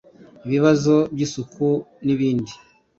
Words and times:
ibibazo 0.45 0.95
by’isuku 1.13 1.65
n’ibindi 2.05 2.53